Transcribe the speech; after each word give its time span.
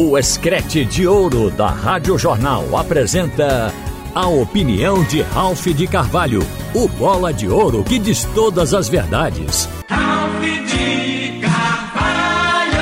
O 0.00 0.16
Escrete 0.16 0.84
de 0.84 1.08
Ouro 1.08 1.50
da 1.50 1.70
Rádio 1.70 2.16
Jornal 2.16 2.76
apresenta 2.76 3.72
a 4.14 4.28
opinião 4.28 5.02
de 5.02 5.22
Ralph 5.22 5.66
de 5.66 5.88
Carvalho, 5.88 6.38
o 6.72 6.86
bola 6.86 7.34
de 7.34 7.48
ouro 7.48 7.82
que 7.82 7.98
diz 7.98 8.22
todas 8.26 8.72
as 8.74 8.88
verdades. 8.88 9.68
Ralph 9.88 10.40
de 10.40 11.40
Carvalho! 11.40 12.78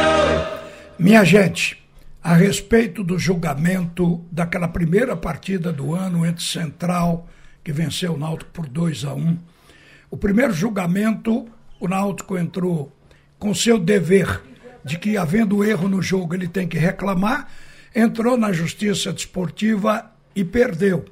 Minha 0.99 1.25
gente, 1.25 1.83
a 2.23 2.35
respeito 2.35 3.03
do 3.03 3.19
julgamento 3.19 4.23
daquela 4.31 4.69
primeira 4.69 5.17
partida 5.17 5.73
do 5.73 5.95
ano 5.95 6.27
entre 6.27 6.45
Central, 6.45 7.27
que 7.65 7.73
venceu 7.73 8.13
o 8.13 8.19
Náutico 8.19 8.51
por 8.53 8.69
2 8.69 9.07
a 9.07 9.15
1 9.15 9.39
o 10.11 10.19
primeiro 10.19 10.53
julgamento, 10.53 11.49
o 11.81 11.89
Náutico 11.89 12.37
entrou 12.37 12.93
com 13.39 13.55
seu 13.55 13.79
dever 13.79 14.43
de 14.87 14.97
que, 14.97 15.17
havendo 15.17 15.65
erro 15.65 15.89
no 15.89 16.01
jogo, 16.01 16.33
ele 16.33 16.47
tem 16.47 16.69
que 16.69 16.79
reclamar, 16.79 17.49
entrou 17.93 18.37
na 18.37 18.53
Justiça 18.53 19.13
Desportiva 19.13 20.13
e 20.33 20.45
perdeu. 20.45 21.05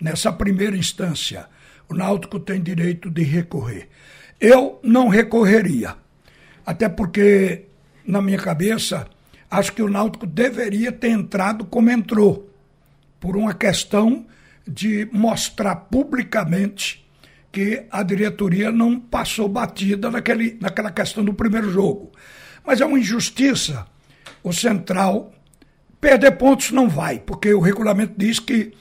Nessa 0.00 0.32
primeira 0.32 0.76
instância, 0.76 1.46
o 1.88 1.94
Náutico 1.94 2.40
tem 2.40 2.60
direito 2.60 3.08
de 3.08 3.22
recorrer. 3.22 3.88
Eu 4.40 4.80
não 4.82 5.06
recorreria, 5.06 5.94
até 6.66 6.88
porque, 6.88 7.66
na 8.04 8.20
minha 8.20 8.38
cabeça, 8.38 9.06
acho 9.48 9.72
que 9.72 9.82
o 9.82 9.88
Náutico 9.88 10.26
deveria 10.26 10.90
ter 10.90 11.10
entrado 11.10 11.64
como 11.64 11.92
entrou, 11.92 12.50
por 13.20 13.36
uma 13.36 13.54
questão 13.54 14.26
de 14.66 15.08
mostrar 15.12 15.76
publicamente 15.76 17.08
que 17.52 17.84
a 17.88 18.02
diretoria 18.02 18.72
não 18.72 18.98
passou 18.98 19.48
batida 19.48 20.10
naquele, 20.10 20.58
naquela 20.60 20.90
questão 20.90 21.24
do 21.24 21.32
primeiro 21.32 21.70
jogo. 21.70 22.10
Mas 22.64 22.80
é 22.80 22.86
uma 22.86 22.98
injustiça 22.98 23.86
o 24.42 24.52
Central 24.52 25.32
perder 26.00 26.32
pontos 26.32 26.72
não 26.72 26.88
vai, 26.88 27.20
porque 27.20 27.54
o 27.54 27.60
regulamento 27.60 28.14
diz 28.16 28.40
que 28.40 28.72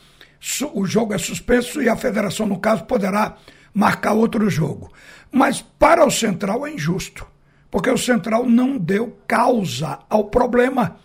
o 0.73 0.85
jogo 0.85 1.13
é 1.13 1.19
suspenso 1.19 1.81
e 1.81 1.87
a 1.87 1.95
federação, 1.95 2.47
no 2.47 2.59
caso, 2.59 2.83
poderá 2.85 3.37
marcar 3.73 4.13
outro 4.13 4.49
jogo. 4.49 4.91
Mas 5.31 5.61
para 5.61 6.05
o 6.05 6.09
Central 6.09 6.65
é 6.65 6.73
injusto, 6.73 7.27
porque 7.69 7.91
o 7.91 7.97
Central 7.97 8.49
não 8.49 8.77
deu 8.77 9.15
causa 9.27 9.99
ao 10.09 10.25
problema. 10.25 10.97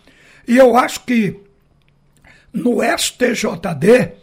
E 0.47 0.57
eu 0.57 0.75
acho 0.75 1.01
que 1.01 1.39
no 2.51 2.79
STJD 2.81 4.13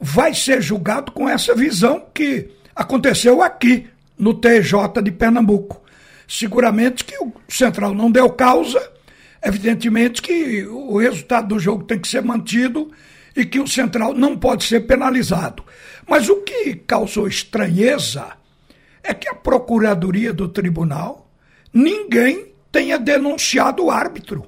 vai 0.00 0.34
ser 0.34 0.62
julgado 0.62 1.12
com 1.12 1.28
essa 1.28 1.54
visão 1.54 2.06
que 2.14 2.50
aconteceu 2.74 3.42
aqui, 3.42 3.86
no 4.18 4.32
TJ 4.34 5.02
de 5.02 5.10
Pernambuco. 5.10 5.81
Seguramente 6.34 7.04
que 7.04 7.22
o 7.22 7.30
Central 7.46 7.94
não 7.94 8.10
deu 8.10 8.30
causa, 8.30 8.90
evidentemente 9.44 10.22
que 10.22 10.64
o 10.64 10.96
resultado 10.96 11.48
do 11.48 11.60
jogo 11.60 11.84
tem 11.84 11.98
que 11.98 12.08
ser 12.08 12.22
mantido 12.22 12.90
e 13.36 13.44
que 13.44 13.60
o 13.60 13.68
Central 13.68 14.14
não 14.14 14.38
pode 14.38 14.64
ser 14.64 14.80
penalizado. 14.80 15.62
Mas 16.08 16.30
o 16.30 16.36
que 16.36 16.74
causou 16.74 17.28
estranheza 17.28 18.32
é 19.02 19.12
que 19.12 19.28
a 19.28 19.34
Procuradoria 19.34 20.32
do 20.32 20.48
Tribunal, 20.48 21.30
ninguém 21.70 22.46
tenha 22.72 22.98
denunciado 22.98 23.84
o 23.84 23.90
árbitro. 23.90 24.46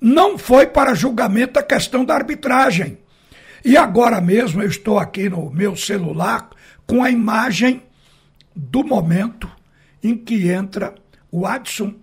Não 0.00 0.38
foi 0.38 0.68
para 0.68 0.94
julgamento 0.94 1.58
a 1.58 1.62
questão 1.62 2.02
da 2.02 2.14
arbitragem. 2.14 2.96
E 3.62 3.76
agora 3.76 4.22
mesmo 4.22 4.62
eu 4.62 4.68
estou 4.68 4.98
aqui 4.98 5.28
no 5.28 5.50
meu 5.50 5.76
celular 5.76 6.48
com 6.86 7.04
a 7.04 7.10
imagem 7.10 7.82
do 8.56 8.82
momento 8.82 9.50
em 10.02 10.16
que 10.16 10.48
entra 10.48 10.94
o 11.30 11.46
Adson, 11.46 11.94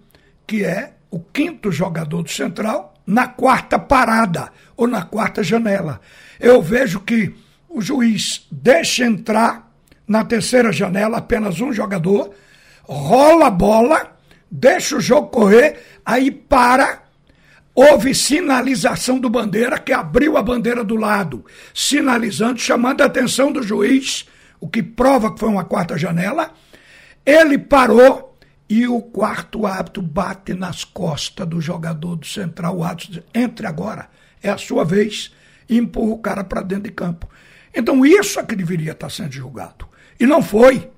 que 0.45 0.63
é 0.63 0.93
o 1.09 1.19
quinto 1.19 1.71
jogador 1.71 2.23
do 2.23 2.29
Central, 2.29 2.93
na 3.05 3.27
quarta 3.27 3.79
parada 3.79 4.51
ou 4.75 4.87
na 4.87 5.03
quarta 5.03 5.41
janela. 5.41 6.01
Eu 6.39 6.61
vejo 6.61 6.99
que 6.99 7.33
o 7.69 7.81
juiz 7.81 8.45
deixa 8.51 9.05
entrar 9.05 9.71
na 10.07 10.23
terceira 10.23 10.71
janela 10.71 11.17
apenas 11.17 11.59
um 11.59 11.71
jogador, 11.71 12.33
rola 12.83 13.47
a 13.47 13.51
bola, 13.51 14.17
deixa 14.49 14.97
o 14.97 15.01
jogo 15.01 15.27
correr, 15.27 15.79
aí 16.05 16.31
para. 16.31 17.03
Houve 17.75 18.15
sinalização 18.15 19.19
do 19.19 19.29
bandeira, 19.29 19.77
que 19.77 19.93
abriu 19.93 20.35
a 20.35 20.41
bandeira 20.41 20.83
do 20.83 20.95
lado, 20.95 21.45
sinalizando, 21.73 22.59
chamando 22.59 23.01
a 23.01 23.05
atenção 23.05 23.51
do 23.51 23.61
juiz 23.61 24.25
o 24.59 24.67
que 24.67 24.81
prova 24.81 25.31
que 25.33 25.39
foi 25.39 25.49
uma 25.49 25.65
quarta 25.65 25.97
janela. 25.97 26.51
Ele 27.25 27.57
parou 27.57 28.26
e 28.69 28.87
o 28.87 29.01
quarto 29.01 29.65
hábito 29.65 30.01
bate 30.01 30.53
nas 30.53 30.83
costas 30.83 31.47
do 31.47 31.61
jogador 31.61 32.15
do 32.15 32.25
central. 32.25 32.77
O 32.77 32.83
hábito 32.83 33.11
diz, 33.11 33.23
entre 33.33 33.65
agora, 33.65 34.09
é 34.41 34.49
a 34.49 34.57
sua 34.57 34.83
vez, 34.83 35.33
e 35.69 35.77
empurra 35.77 36.13
o 36.13 36.19
cara 36.19 36.43
para 36.43 36.61
dentro 36.61 36.85
de 36.85 36.91
campo. 36.91 37.29
Então 37.73 38.05
isso 38.05 38.39
é 38.39 38.43
que 38.43 38.55
deveria 38.55 38.91
estar 38.91 39.09
sendo 39.09 39.31
julgado. 39.31 39.87
E 40.19 40.25
não 40.25 40.41
foi. 40.41 40.89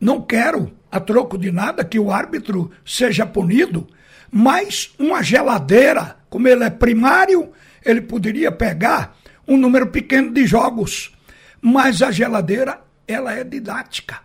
Não 0.00 0.22
quero, 0.22 0.72
a 0.90 0.98
troco 0.98 1.38
de 1.38 1.50
nada, 1.50 1.84
que 1.84 1.98
o 1.98 2.10
árbitro 2.10 2.70
seja 2.84 3.26
punido, 3.26 3.86
mas 4.30 4.92
uma 4.98 5.22
geladeira, 5.22 6.16
como 6.28 6.48
ele 6.48 6.64
é 6.64 6.70
primário, 6.70 7.52
ele 7.84 8.00
poderia 8.00 8.50
pegar 8.50 9.16
um 9.46 9.56
número 9.56 9.88
pequeno 9.88 10.32
de 10.32 10.46
jogos 10.46 11.12
mas 11.62 12.02
a 12.02 12.10
geladeira, 12.10 12.80
ela 13.06 13.32
é 13.32 13.44
didática. 13.44 14.20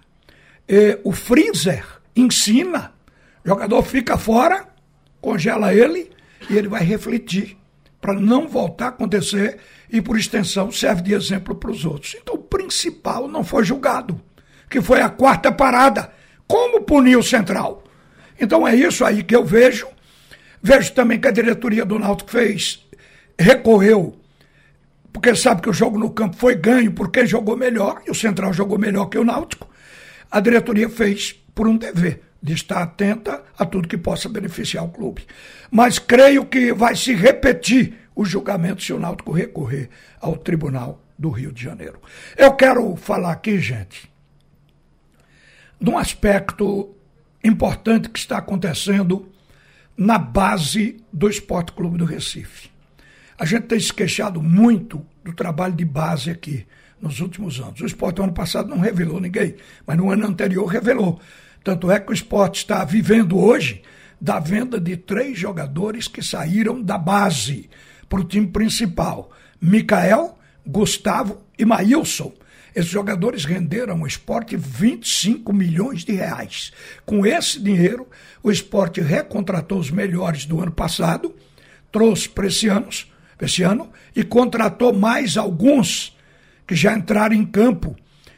E 0.67 0.99
o 1.03 1.11
freezer 1.11 1.85
ensina. 2.21 2.93
O 3.43 3.47
jogador 3.47 3.81
fica 3.83 4.17
fora, 4.17 4.67
congela 5.21 5.73
ele 5.73 6.09
e 6.49 6.57
ele 6.57 6.67
vai 6.67 6.83
refletir 6.83 7.57
para 7.99 8.13
não 8.13 8.47
voltar 8.47 8.85
a 8.85 8.89
acontecer 8.89 9.57
e, 9.89 10.01
por 10.01 10.17
extensão, 10.17 10.71
serve 10.71 11.01
de 11.01 11.13
exemplo 11.13 11.55
para 11.55 11.71
os 11.71 11.85
outros. 11.85 12.15
Então, 12.21 12.35
o 12.35 12.39
principal 12.39 13.27
não 13.27 13.43
foi 13.43 13.63
julgado, 13.63 14.21
que 14.69 14.81
foi 14.81 15.01
a 15.01 15.09
quarta 15.09 15.51
parada. 15.51 16.11
Como 16.47 16.81
punir 16.81 17.17
o 17.17 17.23
Central? 17.23 17.83
Então, 18.39 18.67
é 18.67 18.75
isso 18.75 19.03
aí 19.03 19.23
que 19.23 19.35
eu 19.35 19.43
vejo. 19.43 19.87
Vejo 20.61 20.93
também 20.93 21.19
que 21.19 21.27
a 21.27 21.31
diretoria 21.31 21.85
do 21.85 21.99
Náutico 21.99 22.31
fez, 22.31 22.85
recorreu 23.37 24.17
porque 25.17 25.35
sabe 25.35 25.63
que 25.63 25.69
o 25.69 25.73
jogo 25.73 25.97
no 25.97 26.11
campo 26.11 26.35
foi 26.35 26.53
ganho 26.53 26.91
por 26.91 27.09
quem 27.09 27.25
jogou 27.25 27.57
melhor, 27.57 28.03
e 28.05 28.11
o 28.11 28.13
Central 28.13 28.53
jogou 28.53 28.77
melhor 28.77 29.07
que 29.07 29.17
o 29.17 29.23
Náutico. 29.23 29.67
A 30.29 30.39
diretoria 30.39 30.87
fez 30.87 31.35
por 31.57 31.67
um 31.67 31.75
dever 31.75 32.21
de 32.41 32.53
estar 32.53 32.83
atenta 32.83 33.43
a 33.57 33.65
tudo 33.65 33.87
que 33.87 33.97
possa 33.97 34.29
beneficiar 34.29 34.85
o 34.85 34.89
clube. 34.89 35.25
Mas 35.71 35.97
creio 35.97 36.45
que 36.45 36.71
vai 36.71 36.95
se 36.95 37.15
repetir 37.15 37.97
o 38.15 38.23
julgamento 38.23 38.83
se 38.83 38.93
o 38.93 38.99
Náutico 38.99 39.31
recorrer 39.31 39.89
ao 40.21 40.37
Tribunal 40.37 41.03
do 41.17 41.31
Rio 41.31 41.51
de 41.51 41.63
Janeiro. 41.63 41.99
Eu 42.37 42.53
quero 42.53 42.95
falar 42.95 43.31
aqui, 43.31 43.59
gente, 43.59 44.07
de 45.81 45.89
um 45.89 45.97
aspecto 45.97 46.95
importante 47.43 48.07
que 48.07 48.19
está 48.19 48.37
acontecendo 48.37 49.31
na 49.97 50.19
base 50.19 51.03
do 51.11 51.27
Esporte 51.27 51.71
Clube 51.71 51.97
do 51.97 52.05
Recife. 52.05 52.69
A 53.35 53.45
gente 53.45 53.63
tem 53.63 53.79
se 53.79 53.91
queixado 53.91 54.43
muito 54.43 55.03
do 55.23 55.33
trabalho 55.33 55.73
de 55.73 55.85
base 55.85 56.29
aqui 56.29 56.67
nos 57.01 57.19
últimos 57.19 57.59
anos. 57.59 57.81
O 57.81 57.85
esporte, 57.85 58.21
ano 58.21 58.33
passado, 58.33 58.69
não 58.69 58.79
revelou 58.79 59.19
ninguém, 59.19 59.55
mas 59.87 59.97
no 59.97 60.11
ano 60.11 60.27
anterior 60.27 60.65
revelou. 60.67 61.19
Tanto 61.67 61.91
é 61.91 61.99
que 61.99 62.11
o 62.11 62.13
esporte 62.13 62.59
está 62.59 62.85
vivendo 62.85 63.37
hoje 63.37 63.81
da 64.21 64.39
venda 64.39 64.79
de 64.79 64.95
três 64.95 65.37
jogadores 65.37 66.07
que 66.07 66.23
saíram 66.23 66.81
da 66.81 66.97
base 66.97 67.69
para 68.07 68.21
o 68.21 68.23
time 68.23 68.47
principal: 68.47 69.31
Mikael, 69.59 70.39
Gustavo 70.65 71.43
e 71.59 71.65
Maílson. 71.65 72.31
Esses 72.73 72.89
jogadores 72.89 73.43
renderam 73.43 73.99
ao 73.99 74.07
esporte 74.07 74.55
25 74.55 75.51
milhões 75.51 76.05
de 76.05 76.13
reais. 76.13 76.71
Com 77.05 77.25
esse 77.25 77.59
dinheiro, 77.59 78.07
o 78.41 78.49
esporte 78.49 79.01
recontratou 79.01 79.77
os 79.77 79.91
melhores 79.91 80.45
do 80.45 80.61
ano 80.61 80.71
passado, 80.71 81.35
trouxe 81.91 82.29
para 82.29 82.47
esse 82.47 82.69
ano 82.69 82.87
esse 83.41 83.61
ano 83.61 83.91
e 84.15 84.23
contratou 84.23 84.93
mais 84.93 85.35
alguns 85.35 86.17
que 86.65 86.77
já 86.77 86.93
entraram 86.93 87.35
em 87.35 87.45
campo, 87.45 87.93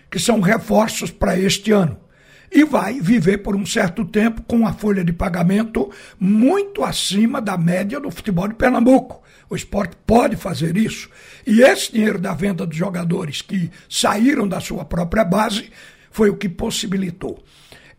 que 0.09 0.18
são 0.18 0.42
reforços 0.42 1.12
para 1.12 1.38
este 1.38 1.71
ano. 1.71 2.08
E 2.51 2.63
vai 2.63 3.00
viver 3.00 3.40
por 3.40 3.56
um 3.56 3.66
certo 3.66 4.04
tempo 4.04 4.42
com 4.44 4.57
uma 4.57 4.74
folha 4.74 5.04
de 5.04 5.13
pagamento 5.13 5.92
muito 6.19 6.84
acima 6.84 7.42
da 7.42 7.57
média 7.57 8.00
do 8.00 8.10
futebol 8.10 8.48
de 8.48 8.56
Pernambuco. 8.56 9.22
O 9.50 9.56
esporte 9.56 9.96
pode 10.06 10.36
fazer 10.36 10.78
isso. 10.78 11.10
E 11.46 11.62
esse 11.62 11.92
dinheiro 11.92 12.19
da 12.19 12.34
venda 12.34 12.66
dos 12.66 12.78
jogadores 12.78 13.42
que 13.42 13.72
saíram 13.90 14.48
da 14.48 14.60
sua 14.60 14.86
própria 14.86 15.24
base 15.24 15.72
foi 16.12 16.30
o 16.30 16.38
que 16.38 16.50
possibilitou. 16.50 17.44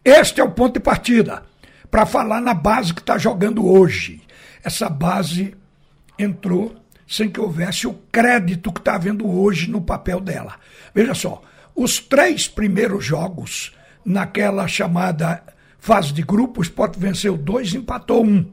Este 0.05 0.41
é 0.41 0.44
o 0.44 0.50
ponto 0.50 0.75
de 0.75 0.81
partida 0.81 1.43
para 1.91 2.06
falar 2.06 2.41
na 2.41 2.55
base 2.55 2.94
que 2.94 3.00
está 3.00 3.19
jogando 3.19 3.67
hoje. 3.67 4.23
Essa 4.62 4.88
base 4.88 5.55
entrou 6.19 6.76
sem 7.06 7.29
que 7.29 7.41
houvesse 7.41 7.87
o 7.88 7.94
crédito 8.12 8.73
que 8.73 8.79
está 8.79 8.94
havendo 8.94 9.29
hoje 9.29 9.69
no 9.69 9.81
papel 9.81 10.20
dela. 10.20 10.56
Veja 10.94 11.14
só, 11.14 11.43
os 11.75 11.99
três 11.99 12.47
primeiros 12.47 13.05
jogos, 13.05 13.73
naquela 14.05 14.67
chamada 14.67 15.43
fase 15.79 16.12
de 16.12 16.23
grupo, 16.23 16.61
o 16.61 16.62
Sport 16.62 16.97
venceu 16.97 17.37
dois, 17.37 17.75
empatou 17.75 18.25
um. 18.25 18.44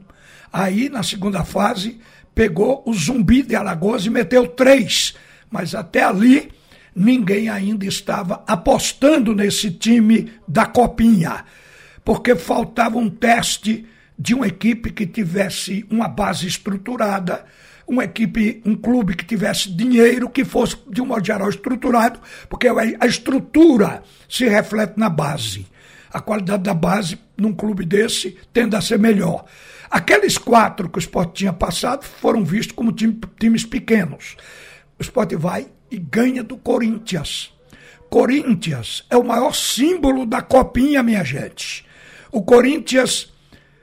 Aí, 0.52 0.88
na 0.88 1.02
segunda 1.02 1.44
fase, 1.44 2.00
pegou 2.34 2.82
o 2.86 2.92
Zumbi 2.94 3.42
de 3.42 3.54
Alagoas 3.54 4.06
e 4.06 4.10
meteu 4.10 4.46
três. 4.46 5.14
Mas 5.50 5.74
até 5.74 6.02
ali, 6.02 6.50
ninguém 6.94 7.48
ainda 7.48 7.84
estava 7.84 8.42
apostando 8.46 9.34
nesse 9.34 9.70
time 9.70 10.32
da 10.46 10.66
Copinha, 10.66 11.44
porque 12.04 12.34
faltava 12.34 12.98
um 12.98 13.10
teste 13.10 13.86
de 14.18 14.34
uma 14.34 14.46
equipe 14.46 14.90
que 14.90 15.06
tivesse 15.06 15.86
uma 15.90 16.08
base 16.08 16.46
estruturada, 16.46 17.44
uma 17.88 18.04
equipe, 18.04 18.62
um 18.66 18.76
clube 18.76 19.16
que 19.16 19.24
tivesse 19.24 19.70
dinheiro, 19.70 20.28
que 20.28 20.44
fosse 20.44 20.76
de 20.90 21.00
um 21.00 21.06
modo 21.06 21.24
geral 21.24 21.48
estruturado, 21.48 22.20
porque 22.48 22.68
a 22.68 23.06
estrutura 23.06 24.02
se 24.28 24.46
reflete 24.46 24.98
na 24.98 25.08
base. 25.08 25.66
A 26.12 26.20
qualidade 26.20 26.62
da 26.62 26.74
base 26.74 27.18
num 27.36 27.52
clube 27.52 27.84
desse 27.84 28.36
tende 28.52 28.76
a 28.76 28.80
ser 28.80 28.98
melhor. 28.98 29.44
Aqueles 29.90 30.36
quatro 30.36 30.88
que 30.88 30.98
o 30.98 31.00
Sport 31.00 31.34
tinha 31.34 31.52
passado 31.52 32.04
foram 32.04 32.44
vistos 32.44 32.74
como 32.76 32.92
time, 32.92 33.18
times 33.38 33.64
pequenos. 33.64 34.36
O 34.98 35.02
Sport 35.02 35.32
vai 35.34 35.66
e 35.90 35.98
ganha 35.98 36.42
do 36.42 36.58
Corinthians. 36.58 37.52
Corinthians 38.10 39.04
é 39.08 39.16
o 39.16 39.24
maior 39.24 39.54
símbolo 39.54 40.26
da 40.26 40.42
copinha, 40.42 41.02
minha 41.02 41.24
gente. 41.24 41.86
O 42.30 42.42
Corinthians 42.42 43.32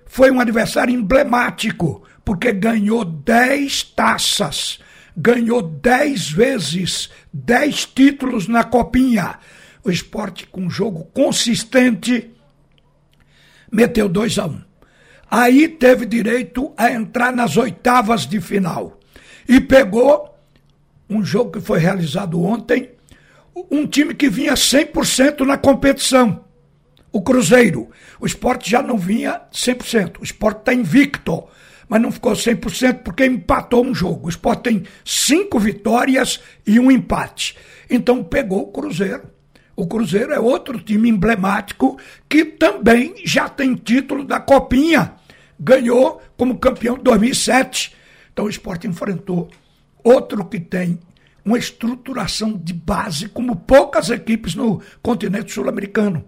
foi 0.05 0.29
um 0.31 0.39
adversário 0.39 0.93
emblemático, 0.93 2.03
porque 2.25 2.51
ganhou 2.51 3.05
10 3.05 3.83
taças, 3.83 4.79
ganhou 5.15 5.61
10 5.61 6.31
vezes 6.31 7.09
10 7.31 7.85
títulos 7.85 8.47
na 8.47 8.63
copinha. 8.63 9.39
O 9.83 9.91
esporte, 9.91 10.47
com 10.47 10.67
jogo 10.67 11.05
consistente, 11.13 12.31
meteu 13.71 14.09
2 14.09 14.39
a 14.39 14.47
1 14.47 14.49
um. 14.49 14.61
Aí 15.29 15.67
teve 15.67 16.05
direito 16.05 16.73
a 16.75 16.91
entrar 16.91 17.31
nas 17.31 17.55
oitavas 17.57 18.25
de 18.25 18.41
final. 18.41 18.99
E 19.47 19.59
pegou 19.59 20.35
um 21.09 21.23
jogo 21.23 21.51
que 21.51 21.61
foi 21.61 21.79
realizado 21.79 22.41
ontem, 22.41 22.91
um 23.69 23.85
time 23.85 24.13
que 24.13 24.29
vinha 24.29 24.53
100% 24.53 25.41
na 25.41 25.57
competição. 25.57 26.43
O 27.11 27.21
Cruzeiro. 27.21 27.89
O 28.19 28.25
esporte 28.25 28.69
já 28.69 28.81
não 28.81 28.97
vinha 28.97 29.41
100%. 29.51 30.19
O 30.19 30.23
esporte 30.23 30.59
está 30.59 30.73
invicto, 30.73 31.45
mas 31.87 32.01
não 32.01 32.11
ficou 32.11 32.33
100% 32.33 33.03
porque 33.03 33.25
empatou 33.25 33.85
um 33.85 33.93
jogo. 33.93 34.27
O 34.27 34.29
esporte 34.29 34.63
tem 34.63 34.83
cinco 35.03 35.59
vitórias 35.59 36.41
e 36.65 36.79
um 36.79 36.91
empate. 36.91 37.55
Então 37.89 38.23
pegou 38.23 38.63
o 38.63 38.71
Cruzeiro. 38.71 39.23
O 39.75 39.85
Cruzeiro 39.85 40.31
é 40.33 40.39
outro 40.39 40.79
time 40.79 41.09
emblemático 41.09 41.99
que 42.29 42.45
também 42.45 43.15
já 43.23 43.49
tem 43.49 43.75
título 43.75 44.23
da 44.23 44.39
Copinha. 44.39 45.13
Ganhou 45.59 46.21
como 46.37 46.57
campeão 46.57 46.97
de 46.97 47.03
2007. 47.03 47.95
Então 48.31 48.45
o 48.45 48.49
esporte 48.49 48.87
enfrentou 48.87 49.49
Outro 50.05 50.45
que 50.45 50.59
tem 50.59 50.99
uma 51.43 51.57
estruturação 51.57 52.55
de 52.55 52.75
base 52.75 53.27
como 53.27 53.55
poucas 53.55 54.11
equipes 54.11 54.53
no 54.53 54.79
continente 55.01 55.51
sul-americano. 55.51 56.23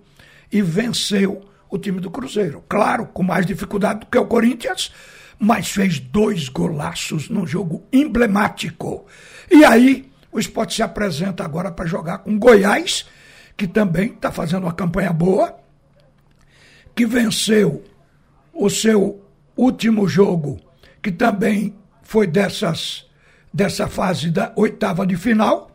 E 0.51 0.63
venceu 0.63 1.45
o 1.69 1.77
time 1.77 2.00
do 2.00 2.10
Cruzeiro. 2.10 2.63
Claro, 2.68 3.06
com 3.06 3.21
mais 3.21 3.45
dificuldade 3.45 4.00
do 4.00 4.06
que 4.07 4.18
o 4.18 4.25
Corinthians, 4.25 4.92
mas 5.39 5.69
fez 5.69 6.00
dois 6.00 6.50
golaços 6.50 7.30
num 7.30 7.45
jogo 7.45 7.84
emblemático. 7.92 9.06
E 9.51 9.63
aí, 9.63 10.10
o 10.31 10.39
esporte 10.39 10.75
se 10.75 10.84
apresenta 10.84 11.44
agora 11.44 11.72
para 11.72 11.86
jogar 11.86 12.19
com 12.19 12.38
Goiás, 12.38 13.06
que 13.56 13.68
também 13.68 14.13
está 14.13 14.31
fazendo 14.31 14.63
uma 14.63 14.74
campanha 14.74 15.12
boa, 15.13 15.57
que 16.95 17.06
venceu 17.06 17.84
o 18.54 18.69
seu 18.69 19.24
último 19.56 20.07
jogo, 20.07 20.60
que 21.01 21.12
também 21.12 21.75
foi 22.01 22.28
dessas 22.28 23.06
dessa 23.54 23.88
fase 23.88 24.30
da 24.30 24.51
oitava 24.56 25.07
de 25.07 25.16
final 25.16 25.72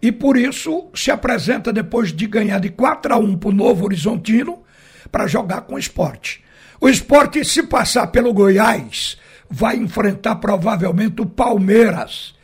e 0.00 0.12
por 0.12 0.36
isso 0.36 0.88
se 0.94 1.10
apresenta 1.10 1.72
depois 1.72 2.12
de 2.12 2.26
ganhar 2.26 2.60
de 2.60 2.68
4 2.70 3.12
a 3.12 3.18
1 3.18 3.38
para 3.38 3.48
o 3.48 3.52
Novo 3.52 3.84
Horizontino 3.84 4.62
para 5.10 5.26
jogar 5.26 5.62
com 5.62 5.74
o 5.74 5.78
esporte. 5.78 6.44
O 6.80 6.88
esporte, 6.88 7.44
se 7.44 7.64
passar 7.64 8.06
pelo 8.08 8.32
Goiás, 8.32 9.18
vai 9.50 9.76
enfrentar 9.76 10.36
provavelmente 10.36 11.20
o 11.20 11.26
Palmeiras. 11.26 12.34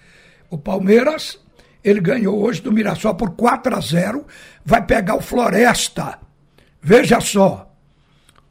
O 0.50 0.58
Palmeiras, 0.58 1.38
ele 1.82 2.00
ganhou 2.00 2.42
hoje 2.42 2.60
do 2.60 2.72
Mirassol 2.72 3.14
por 3.14 3.30
4 3.36 3.76
a 3.76 3.80
0, 3.80 4.26
vai 4.64 4.84
pegar 4.84 5.14
o 5.14 5.20
Floresta. 5.20 6.18
Veja 6.82 7.20
só, 7.20 7.72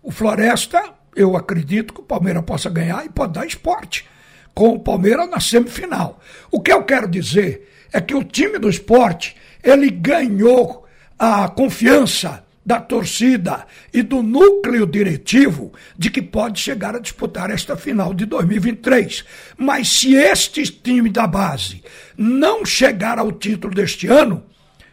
o 0.02 0.12
Floresta, 0.12 0.82
eu 1.16 1.36
acredito 1.36 1.94
que 1.94 2.02
o 2.02 2.06
Palmeiras 2.06 2.44
possa 2.44 2.70
ganhar 2.70 3.06
e 3.06 3.10
pode 3.10 3.34
dar 3.34 3.46
esporte 3.46 4.08
com 4.54 4.70
o 4.70 4.80
Palmeiras 4.80 5.30
na 5.30 5.40
semifinal. 5.40 6.20
O 6.50 6.62
que 6.62 6.72
eu 6.72 6.84
quero 6.84 7.08
dizer 7.08 7.70
é 7.92 8.00
que 8.00 8.16
o 8.16 8.24
time 8.24 8.58
do 8.58 8.70
esporte 8.70 9.36
ele 9.64 9.90
ganhou 9.90 10.86
a 11.18 11.48
confiança 11.50 12.44
da 12.66 12.80
torcida 12.80 13.66
e 13.94 14.02
do 14.02 14.24
núcleo 14.24 14.86
diretivo 14.86 15.74
de 15.98 16.10
que 16.10 16.22
pode 16.22 16.60
chegar 16.60 16.96
a 16.96 17.00
disputar 17.00 17.50
esta 17.52 17.76
final 17.76 18.14
de 18.14 18.26
2023. 18.26 19.26
Mas 19.58 19.90
se 19.90 20.16
este 20.16 20.64
time 20.64 21.10
da 21.10 21.28
base 21.28 21.84
não 22.18 22.66
chegar 22.66 23.20
ao 23.20 23.32
título 23.32 23.74
deste 23.74 24.08
ano, 24.08 24.44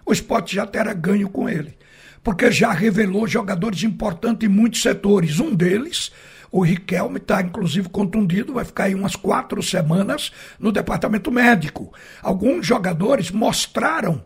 o 0.04 0.12
esporte 0.12 0.56
já 0.56 0.66
terá 0.66 0.92
ganho 0.92 1.28
com 1.28 1.48
ele. 1.48 1.78
Porque 2.22 2.50
já 2.50 2.72
revelou 2.72 3.26
jogadores 3.26 3.82
importantes 3.82 4.48
em 4.48 4.52
muitos 4.52 4.82
setores. 4.82 5.40
Um 5.40 5.54
deles 5.54 6.10
o 6.52 6.62
Riquelme 6.62 7.18
está, 7.18 7.40
inclusive, 7.40 7.88
contundido, 7.88 8.54
vai 8.54 8.64
ficar 8.64 8.84
aí 8.84 8.94
umas 8.94 9.14
quatro 9.14 9.62
semanas 9.62 10.32
no 10.58 10.72
departamento 10.72 11.30
médico. 11.30 11.92
Alguns 12.20 12.66
jogadores 12.66 13.30
mostraram 13.30 14.22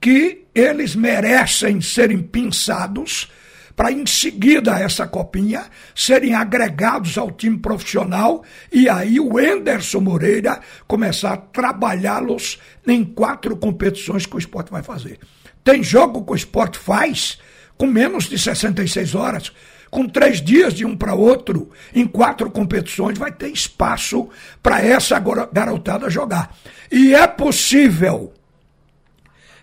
que 0.00 0.46
eles 0.54 0.94
merecem 0.94 1.80
serem 1.80 2.22
pinçados 2.22 3.30
para 3.78 3.92
em 3.92 4.04
seguida 4.06 4.76
essa 4.76 5.06
copinha 5.06 5.66
serem 5.94 6.34
agregados 6.34 7.16
ao 7.16 7.30
time 7.30 7.58
profissional 7.58 8.42
e 8.72 8.88
aí 8.88 9.20
o 9.20 9.38
Enderson 9.38 10.00
Moreira 10.00 10.60
começar 10.88 11.34
a 11.34 11.36
trabalhá-los 11.36 12.58
em 12.84 13.04
quatro 13.04 13.56
competições 13.56 14.26
que 14.26 14.34
o 14.34 14.38
esporte 14.38 14.72
vai 14.72 14.82
fazer. 14.82 15.20
Tem 15.62 15.80
jogo 15.80 16.24
que 16.24 16.32
o 16.32 16.36
esporte 16.36 16.76
faz 16.76 17.38
com 17.76 17.86
menos 17.86 18.24
de 18.24 18.36
66 18.36 19.14
horas 19.14 19.52
com 19.90 20.06
três 20.06 20.42
dias 20.42 20.74
de 20.74 20.84
um 20.84 20.96
para 20.96 21.14
outro, 21.14 21.70
em 21.94 22.06
quatro 22.06 22.50
competições, 22.50 23.16
vai 23.16 23.32
ter 23.32 23.48
espaço 23.48 24.28
para 24.62 24.82
essa 24.84 25.18
garotada 25.18 26.10
jogar. 26.10 26.54
E 26.90 27.14
é 27.14 27.26
possível 27.26 28.34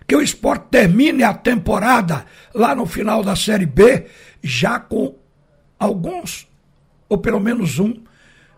que 0.06 0.14
o 0.14 0.22
esporte 0.22 0.66
termine 0.70 1.22
a 1.22 1.34
temporada 1.34 2.24
lá 2.54 2.74
no 2.74 2.86
final 2.86 3.22
da 3.22 3.34
Série 3.34 3.66
B, 3.66 4.06
já 4.42 4.78
com 4.78 5.16
alguns, 5.78 6.46
ou 7.08 7.18
pelo 7.18 7.40
menos 7.40 7.78
um, 7.78 7.94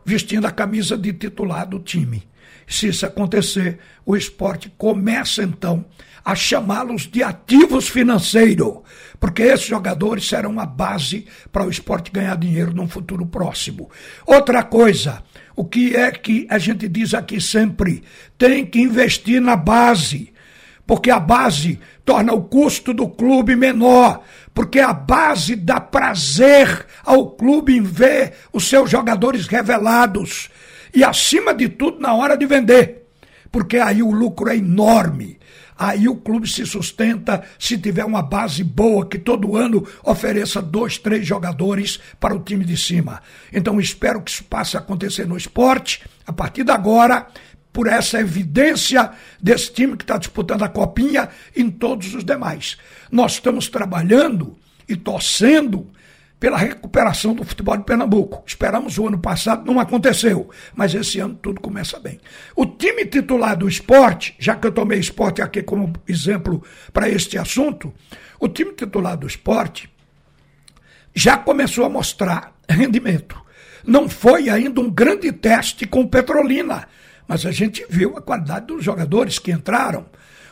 vestindo 0.04 0.46
a 0.46 0.50
camisa 0.50 0.96
de 0.96 1.12
titular 1.12 1.66
do 1.66 1.78
time. 1.78 2.28
Se 2.66 2.88
isso 2.88 3.06
acontecer, 3.06 3.78
o 4.04 4.14
esporte 4.14 4.70
começa 4.76 5.42
então 5.42 5.86
a 6.22 6.34
chamá-los 6.34 7.08
de 7.10 7.22
ativos 7.22 7.88
financeiros, 7.88 8.80
porque 9.18 9.42
esses 9.42 9.66
jogadores 9.66 10.28
serão 10.28 10.60
a 10.60 10.66
base 10.66 11.26
para 11.50 11.64
o 11.64 11.70
esporte 11.70 12.10
ganhar 12.10 12.36
dinheiro 12.36 12.74
num 12.74 12.86
futuro 12.86 13.24
próximo. 13.24 13.90
Outra 14.26 14.62
coisa, 14.62 15.22
o 15.56 15.64
que 15.64 15.96
é 15.96 16.10
que 16.10 16.46
a 16.50 16.58
gente 16.58 16.86
diz 16.86 17.14
aqui 17.14 17.40
sempre? 17.40 18.02
Tem 18.36 18.66
que 18.66 18.78
investir 18.78 19.40
na 19.40 19.56
base, 19.56 20.30
porque 20.88 21.10
a 21.10 21.20
base 21.20 21.78
torna 22.02 22.32
o 22.32 22.44
custo 22.44 22.94
do 22.94 23.06
clube 23.10 23.54
menor, 23.54 24.22
porque 24.54 24.80
a 24.80 24.94
base 24.94 25.54
dá 25.54 25.78
prazer 25.78 26.86
ao 27.04 27.32
clube 27.32 27.76
em 27.76 27.82
ver 27.82 28.32
os 28.54 28.66
seus 28.66 28.88
jogadores 28.90 29.46
revelados 29.46 30.48
e, 30.94 31.04
acima 31.04 31.52
de 31.52 31.68
tudo, 31.68 32.00
na 32.00 32.14
hora 32.14 32.38
de 32.38 32.46
vender, 32.46 33.06
porque 33.52 33.76
aí 33.76 34.02
o 34.02 34.10
lucro 34.10 34.48
é 34.48 34.56
enorme. 34.56 35.38
Aí 35.80 36.08
o 36.08 36.16
clube 36.16 36.48
se 36.48 36.66
sustenta 36.66 37.44
se 37.56 37.78
tiver 37.78 38.04
uma 38.04 38.20
base 38.20 38.64
boa 38.64 39.06
que 39.06 39.16
todo 39.16 39.56
ano 39.56 39.86
ofereça 40.02 40.60
dois, 40.60 40.98
três 40.98 41.24
jogadores 41.24 42.00
para 42.18 42.34
o 42.34 42.40
time 42.40 42.64
de 42.64 42.76
cima. 42.76 43.22
Então 43.52 43.78
espero 43.78 44.20
que 44.20 44.30
isso 44.30 44.42
passe 44.42 44.76
a 44.76 44.80
acontecer 44.80 45.24
no 45.24 45.36
esporte 45.36 46.02
a 46.26 46.32
partir 46.32 46.64
de 46.64 46.72
agora, 46.72 47.28
por 47.72 47.86
essa 47.86 48.20
evidência 48.20 49.10
desse 49.40 49.72
time 49.72 49.96
que 49.96 50.04
está 50.04 50.18
disputando 50.18 50.62
a 50.62 50.68
copinha 50.68 51.28
em 51.56 51.70
todos 51.70 52.14
os 52.14 52.24
demais. 52.24 52.76
Nós 53.10 53.32
estamos 53.32 53.68
trabalhando 53.68 54.56
e 54.88 54.96
torcendo 54.96 55.90
pela 56.40 56.56
recuperação 56.56 57.34
do 57.34 57.44
futebol 57.44 57.76
de 57.76 57.84
Pernambuco. 57.84 58.42
Esperamos 58.46 58.96
o 58.96 59.06
ano 59.06 59.18
passado, 59.18 59.66
não 59.66 59.80
aconteceu, 59.80 60.48
mas 60.74 60.94
esse 60.94 61.18
ano 61.18 61.34
tudo 61.34 61.60
começa 61.60 61.98
bem. 61.98 62.20
O 62.54 62.64
time 62.64 63.04
titular 63.04 63.56
do 63.56 63.68
esporte, 63.68 64.34
já 64.38 64.54
que 64.54 64.66
eu 64.66 64.72
tomei 64.72 64.98
esporte 64.98 65.42
aqui 65.42 65.62
como 65.62 65.92
exemplo 66.06 66.62
para 66.92 67.08
este 67.08 67.36
assunto, 67.36 67.92
o 68.38 68.48
time 68.48 68.72
titular 68.72 69.16
do 69.16 69.26
esporte 69.26 69.90
já 71.14 71.36
começou 71.36 71.84
a 71.84 71.88
mostrar 71.88 72.56
rendimento. 72.68 73.40
Não 73.84 74.08
foi 74.08 74.48
ainda 74.48 74.80
um 74.80 74.90
grande 74.90 75.32
teste 75.32 75.86
com 75.86 76.06
Petrolina, 76.06 76.86
mas 77.28 77.44
a 77.44 77.52
gente 77.52 77.84
viu 77.88 78.16
a 78.16 78.22
qualidade 78.22 78.66
dos 78.66 78.82
jogadores 78.82 79.38
que 79.38 79.52
entraram. 79.52 80.06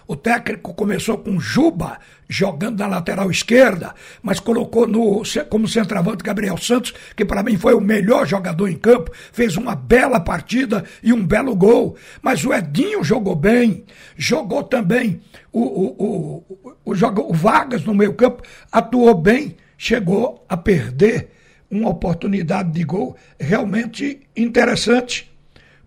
O 0.06 0.14
técnico 0.14 0.72
começou 0.72 1.18
com 1.18 1.40
Juba 1.40 1.98
jogando 2.28 2.78
na 2.78 2.86
lateral 2.86 3.30
esquerda, 3.30 3.94
mas 4.22 4.38
colocou 4.38 4.86
no, 4.86 5.22
como 5.48 5.66
centroavante 5.66 6.22
Gabriel 6.22 6.56
Santos, 6.56 6.94
que 7.16 7.24
para 7.24 7.42
mim 7.42 7.56
foi 7.56 7.74
o 7.74 7.80
melhor 7.80 8.26
jogador 8.26 8.68
em 8.68 8.76
campo, 8.76 9.10
fez 9.32 9.56
uma 9.56 9.74
bela 9.74 10.20
partida 10.20 10.84
e 11.02 11.12
um 11.12 11.24
belo 11.24 11.56
gol. 11.56 11.96
Mas 12.22 12.44
o 12.44 12.52
Edinho 12.52 13.02
jogou 13.02 13.34
bem, 13.34 13.84
jogou 14.16 14.62
também 14.62 15.20
o, 15.52 15.60
o, 15.60 15.86
o, 15.98 16.58
o, 16.84 16.92
o, 16.92 17.34
Vargas 17.34 17.84
no 17.84 17.94
meio 17.94 18.14
campo, 18.14 18.42
atuou 18.70 19.14
bem, 19.14 19.56
chegou 19.76 20.44
a 20.48 20.56
perder 20.56 21.30
uma 21.68 21.90
oportunidade 21.90 22.70
de 22.70 22.84
gol 22.84 23.16
realmente 23.40 24.20
interessante, 24.36 25.35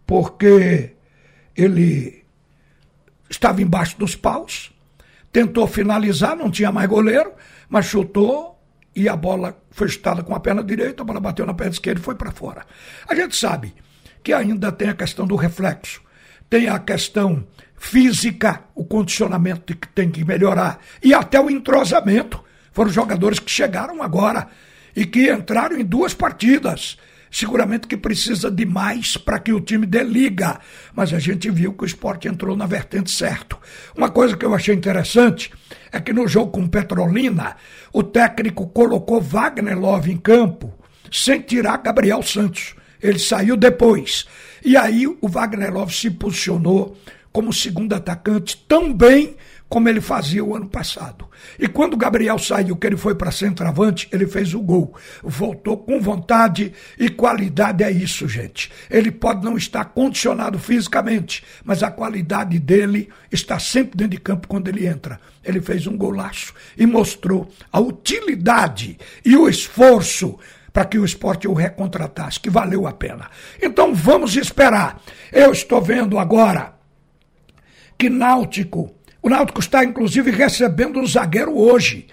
porque 0.10 0.96
ele 1.56 2.26
estava 3.30 3.62
embaixo 3.62 3.96
dos 4.00 4.16
paus, 4.16 4.74
tentou 5.32 5.68
finalizar, 5.68 6.36
não 6.36 6.50
tinha 6.50 6.72
mais 6.72 6.90
goleiro, 6.90 7.32
mas 7.70 7.86
chutou 7.86 8.60
e 8.96 9.08
a 9.08 9.16
bola 9.16 9.56
foi 9.70 9.88
chutada 9.88 10.24
com 10.24 10.34
a 10.34 10.40
perna 10.40 10.64
direita, 10.64 11.04
a 11.04 11.06
bola 11.06 11.20
bateu 11.20 11.46
na 11.46 11.54
perna 11.54 11.74
esquerda 11.74 12.02
e 12.02 12.04
foi 12.04 12.16
para 12.16 12.32
fora. 12.32 12.66
A 13.08 13.14
gente 13.14 13.36
sabe 13.36 13.72
que 14.24 14.34
ainda 14.34 14.72
tem 14.72 14.90
a 14.90 14.96
questão 14.96 15.28
do 15.28 15.36
reflexo, 15.36 16.02
tem 16.50 16.68
a 16.68 16.80
questão 16.80 17.46
física, 17.78 18.64
o 18.74 18.84
condicionamento 18.84 19.76
que 19.76 19.88
tem 19.90 20.10
que 20.10 20.26
melhorar 20.26 20.80
e 21.04 21.14
até 21.14 21.40
o 21.40 21.52
entrosamento. 21.52 22.44
Foram 22.72 22.90
jogadores 22.90 23.38
que 23.38 23.52
chegaram 23.52 24.02
agora 24.02 24.48
e 24.96 25.06
que 25.06 25.32
entraram 25.32 25.78
em 25.78 25.86
duas 25.86 26.16
partidas 26.16 26.98
seguramente 27.32 27.88
que 27.88 27.98
precisa 27.98 28.50
de 28.50 28.66
mais 28.66 29.18
para 29.18 29.40
que 29.40 29.54
o 29.54 29.62
time 29.62 29.86
dê 29.86 30.04
liga. 30.04 30.60
Mas 30.94 31.14
a 31.14 31.20
gente 31.20 31.50
viu 31.50 31.74
que 31.74 31.84
o 31.84 31.86
esporte 31.86 32.28
entrou 32.28 32.56
na 32.56 32.66
vertente 32.66 33.12
certo. 33.12 33.58
Uma 33.96 34.10
coisa 34.10 34.36
que 34.36 34.46
eu 34.46 34.54
achei 34.54 34.74
interessante 34.76 35.52
é 35.92 36.00
que 36.00 36.14
no 36.14 36.28
jogo 36.28 36.52
com 36.52 36.68
Petrolina, 36.68 37.56
o 37.94 38.04
técnico 38.04 38.68
colocou 38.68 39.22
Wagner 39.22 39.78
Love 39.78 40.12
em 40.12 40.18
campo 40.18 40.74
sem 41.12 41.42
tirar 41.42 41.78
Gabriel 41.78 42.22
Santos. 42.22 42.76
Ele 43.02 43.20
saiu 43.20 43.56
depois. 43.56 44.26
E 44.64 44.76
aí 44.76 45.08
o 45.08 45.28
Wagner 45.28 45.74
Love 45.74 45.94
se 45.94 46.12
posicionou 46.12 46.98
como 47.40 47.54
segundo 47.54 47.94
atacante 47.94 48.58
tão 48.68 48.94
bem 48.94 49.38
como 49.70 49.88
ele 49.88 50.02
fazia 50.02 50.44
o 50.44 50.54
ano 50.54 50.68
passado. 50.68 51.26
E 51.58 51.70
quando 51.70 51.94
o 51.94 51.98
Gabriel 51.98 52.38
saiu, 52.38 52.76
que 52.76 52.86
ele 52.86 52.98
foi 52.98 53.16
para 53.16 53.32
centroavante, 53.32 54.10
ele 54.12 54.28
fez 54.28 54.54
o 54.54 54.60
gol. 54.60 54.94
Voltou 55.24 55.78
com 55.78 56.02
vontade 56.02 56.74
e 57.00 57.08
qualidade 57.08 57.82
é 57.82 57.90
isso, 57.90 58.28
gente. 58.28 58.70
Ele 58.90 59.10
pode 59.10 59.46
não 59.46 59.56
estar 59.56 59.86
condicionado 59.86 60.60
fisicamente, 60.60 61.42
mas 61.64 61.82
a 61.82 61.90
qualidade 61.90 62.60
dele 62.60 63.08
está 63.32 63.58
sempre 63.58 63.96
dentro 63.96 64.18
de 64.18 64.20
campo 64.20 64.46
quando 64.46 64.68
ele 64.68 64.86
entra. 64.86 65.18
Ele 65.42 65.62
fez 65.62 65.88
um 65.88 65.96
golaço 65.96 66.54
e 66.78 66.86
mostrou 66.86 67.48
a 67.72 67.80
utilidade 67.80 68.98
e 69.24 69.38
o 69.38 69.48
esforço 69.48 70.38
para 70.74 70.84
que 70.84 71.00
o 71.00 71.06
esporte 71.06 71.48
o 71.48 71.54
recontratasse, 71.54 72.38
que 72.38 72.50
valeu 72.50 72.86
a 72.86 72.92
pena. 72.92 73.30
Então 73.62 73.96
vamos 73.96 74.36
esperar. 74.36 75.02
Eu 75.32 75.54
estou 75.54 75.82
vendo 75.82 76.20
agora 76.20 76.79
que 78.00 78.10
Náutico 78.10 78.96
o 79.22 79.30
Náutico 79.30 79.60
está, 79.60 79.84
inclusive, 79.84 80.32
recebendo 80.32 81.00
um 81.00 81.06
zagueiro 81.06 81.58
hoje. 81.58 82.08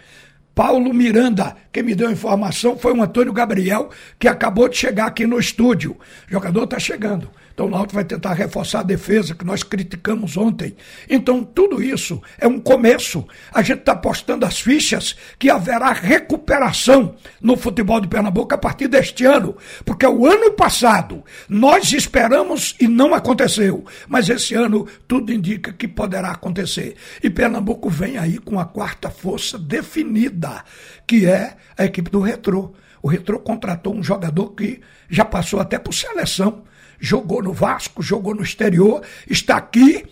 Paulo 0.55 0.93
Miranda, 0.93 1.57
quem 1.77 1.83
me 1.83 1.95
deu 1.95 2.09
a 2.09 2.13
informação 2.13 2.75
foi 2.79 2.95
o 2.95 3.03
Antônio 3.03 3.35
Gabriel, 3.35 3.91
que 4.19 4.27
acabou 4.27 4.67
de 4.67 4.79
chegar 4.79 5.09
aqui 5.09 5.27
no 5.27 5.39
estúdio. 5.39 5.95
O 6.27 6.33
jogador 6.33 6.65
está 6.65 6.79
chegando. 6.79 7.31
Então 7.57 7.69
o 7.69 7.71
Náutico 7.71 7.95
vai 7.95 8.05
tentar 8.05 8.35
reforçar 8.35 8.81
a 8.81 8.83
defesa 8.83 9.35
que 9.35 9.45
nós 9.45 9.63
criticamos 9.63 10.37
ontem. 10.37 10.77
Então 11.09 11.43
tudo 11.43 11.83
isso 11.83 12.21
é 12.39 12.47
um 12.47 12.61
começo. 12.61 13.27
A 13.51 13.63
gente 13.63 13.79
está 13.79 13.97
postando 13.97 14.45
as 14.45 14.61
fichas 14.61 15.17
que 15.39 15.49
haverá 15.49 15.91
recuperação 15.91 17.17
no 17.41 17.57
futebol 17.57 17.99
de 17.99 18.09
Pernambuco 18.09 18.55
a 18.55 18.59
partir 18.59 18.89
deste 18.89 19.25
ano, 19.25 19.57
porque 19.87 20.07
o 20.07 20.27
ano 20.27 20.53
passado 20.53 21.25
nós 21.49 21.95
esperamos 21.95 22.77
e 22.79 22.87
não 22.87 23.15
aconteceu, 23.15 23.87
mas 24.07 24.29
esse 24.29 24.55
ano 24.55 24.87
tudo 25.09 25.33
indica 25.33 25.73
que 25.73 25.89
poderá 25.89 26.33
acontecer. 26.33 26.95
E 27.23 27.31
Pernambuco 27.31 27.89
vem 27.89 28.19
aí 28.19 28.37
com 28.37 28.61
a 28.61 28.67
quarta 28.67 29.09
força 29.09 29.59
definida, 29.59 30.63
que 31.07 31.27
é 31.27 31.57
a 31.77 31.85
equipe 31.85 32.11
do 32.11 32.21
Retrô. 32.21 32.73
O 33.03 33.09
Retrô 33.09 33.39
contratou 33.39 33.95
um 33.95 34.03
jogador 34.03 34.51
que 34.51 34.81
já 35.09 35.25
passou 35.25 35.61
até 35.61 35.79
por 35.79 35.95
seleção 35.95 36.65
jogou 36.99 37.43
no 37.43 37.53
Vasco, 37.53 38.03
jogou 38.03 38.35
no 38.35 38.43
exterior, 38.43 39.03
está 39.29 39.57
aqui 39.57 40.05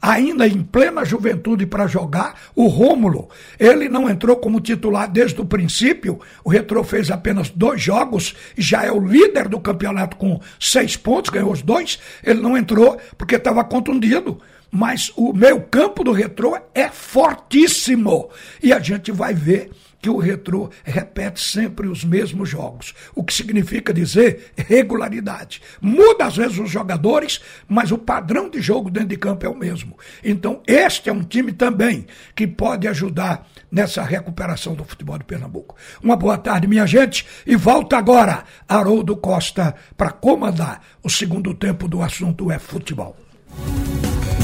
ainda 0.00 0.46
em 0.46 0.62
plena 0.62 1.04
juventude 1.04 1.66
para 1.66 1.86
jogar, 1.86 2.38
o 2.54 2.68
Rômulo. 2.68 3.28
Ele 3.58 3.88
não 3.88 4.08
entrou 4.08 4.36
como 4.36 4.60
titular 4.60 5.10
desde 5.10 5.40
o 5.40 5.44
princípio. 5.44 6.20
O 6.44 6.50
Retro 6.50 6.84
fez 6.84 7.10
apenas 7.10 7.50
dois 7.50 7.82
jogos 7.82 8.36
já 8.56 8.84
é 8.84 8.92
o 8.92 9.00
líder 9.00 9.48
do 9.48 9.58
campeonato 9.58 10.16
com 10.16 10.40
seis 10.60 10.96
pontos, 10.96 11.30
ganhou 11.30 11.50
os 11.50 11.62
dois. 11.62 11.98
Ele 12.22 12.40
não 12.40 12.56
entrou 12.56 12.98
porque 13.16 13.36
estava 13.36 13.64
contundido. 13.64 14.38
Mas 14.70 15.10
o 15.16 15.32
meio 15.32 15.62
campo 15.62 16.04
do 16.04 16.12
Retro 16.12 16.54
é 16.74 16.88
fortíssimo. 16.88 18.28
E 18.62 18.72
a 18.72 18.78
gente 18.78 19.10
vai 19.10 19.32
ver 19.32 19.70
que 20.00 20.10
o 20.10 20.18
retrô 20.18 20.70
repete 20.84 21.40
sempre 21.40 21.88
os 21.88 22.04
mesmos 22.04 22.48
jogos, 22.48 22.94
o 23.14 23.24
que 23.24 23.32
significa 23.32 23.92
dizer 23.92 24.52
regularidade. 24.56 25.60
Muda 25.80 26.26
às 26.26 26.36
vezes 26.36 26.58
os 26.58 26.70
jogadores, 26.70 27.40
mas 27.68 27.90
o 27.90 27.98
padrão 27.98 28.48
de 28.48 28.60
jogo 28.60 28.90
dentro 28.90 29.08
de 29.08 29.16
campo 29.16 29.46
é 29.46 29.48
o 29.48 29.56
mesmo. 29.56 29.96
Então, 30.22 30.62
este 30.66 31.08
é 31.08 31.12
um 31.12 31.22
time 31.22 31.52
também 31.52 32.06
que 32.34 32.46
pode 32.46 32.86
ajudar 32.88 33.46
nessa 33.70 34.02
recuperação 34.02 34.74
do 34.74 34.84
futebol 34.84 35.18
de 35.18 35.24
Pernambuco. 35.24 35.76
Uma 36.02 36.16
boa 36.16 36.38
tarde, 36.38 36.66
minha 36.66 36.86
gente, 36.86 37.26
e 37.46 37.56
volta 37.56 37.96
agora 37.96 38.44
Haroldo 38.68 39.16
Costa 39.16 39.74
para 39.96 40.10
comandar 40.10 40.82
o 41.02 41.10
segundo 41.10 41.54
tempo 41.54 41.88
do 41.88 42.02
assunto 42.02 42.50
é 42.50 42.58
futebol. 42.58 43.16